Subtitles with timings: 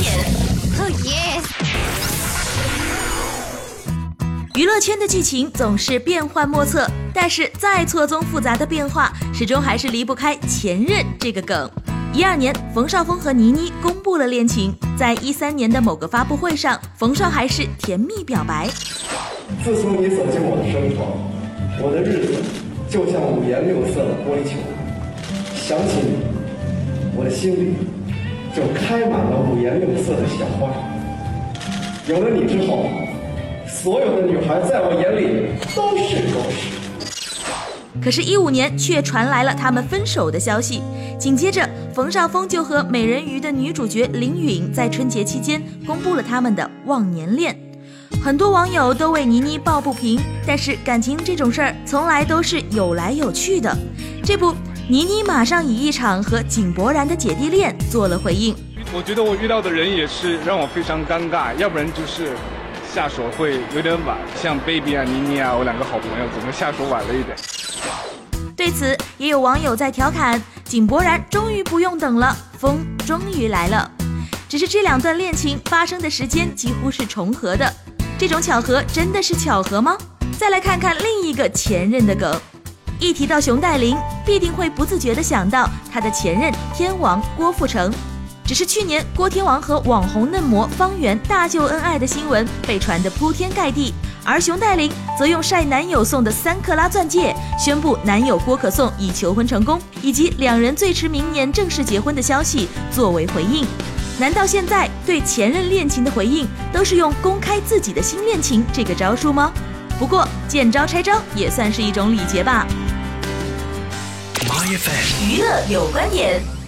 [0.00, 0.14] 点
[0.80, 1.44] ，Oh yes！
[4.54, 11.70] 娱乐圈的剧情总是变幻莫测，但是再错综复杂的变化，始终还是离不开前任这个梗。
[12.14, 18.70] 一二年，冯绍峰和倪妮公布了恋情，在一三年的某个发布会上，冯绍还是甜蜜表白：
[19.62, 21.18] 自从你走进我的生活，
[21.84, 22.42] 我的日子
[22.88, 24.56] 就像五颜六色的玻璃球，
[25.54, 26.16] 想起你，
[27.14, 27.76] 我的心里
[28.54, 30.70] 就开满了五颜六色的小花。
[32.06, 32.90] 有了你之后，
[33.66, 36.68] 所有的女孩在我眼里都是狗屎。
[38.02, 40.82] 可是，一五年却传来了他们分手的消息。
[41.18, 47.54] 紧接着，冯绍峰就和《美人鱼》的女主角林允在春节期间公布了他们的忘年恋。
[48.22, 53.76] 很多网友都为倪妮抱不平，但是感情这种事儿从来都是有来有去的。
[54.24, 54.54] 这不，
[54.90, 58.52] 倪妮马上以一场和井柏然的姐弟恋做了回应。
[58.92, 62.36] 我觉得我遇到的人也是让我非常尴尬，要不然就是
[62.92, 67.36] 下手会有点晚，像 baby 啊、倪妮啊，我两个好朋友，怎么下手晚了一点？
[68.56, 73.88] 对此，也有网友在调侃：井柏然终于不用等了，风终于来了。
[74.48, 77.72] 只是这两段恋情发生的时间几乎是重合的，
[78.18, 79.96] 这种巧合真的是巧合吗？
[80.36, 82.40] 再来看看另一个前任的梗，
[83.00, 87.90] 一提到熊黛林，必定会不自觉地想到她的前任天王郭富城。
[88.44, 103.64] 只是去年郭天王和网红嫩模方圆大秀恩爱的新闻被传得铺天盖地，而熊黛林则用晒男友送的三克拉钻戒宣布男友郭可颂已求婚成功，以及两人最迟明年正式结婚的消息作为回应。
[104.18, 109.52] 难道现在对前任恋情的回应都是用公开自己的新恋情这个招数吗？
[109.96, 112.66] 不过见招拆招也算是一种礼节吧。
[115.28, 116.59] 娱乐有观点。